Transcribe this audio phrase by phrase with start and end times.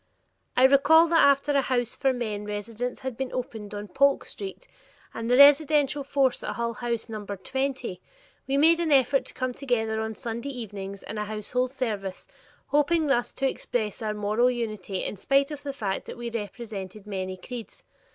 [0.57, 4.67] I recall that after a house for men residents had been opened on Polk Street
[5.13, 8.01] and the residential force at Hull House numbered twenty,
[8.47, 12.25] we made an effort to come together on Sunday evenings in a household service,
[12.69, 17.05] hoping thus to express our moral unity in spite of the fact that we represented
[17.05, 17.83] many creeds.